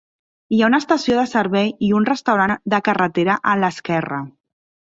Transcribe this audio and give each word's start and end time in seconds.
Hi 0.55 0.61
ha 0.61 0.69
una 0.71 0.79
estació 0.83 1.17
de 1.19 1.25
servei 1.33 1.69
i 1.89 1.91
un 1.99 2.09
restaurant 2.11 2.55
de 2.77 2.81
carretera 2.89 3.39
a 3.53 3.57
l'esquerra. 3.61 4.23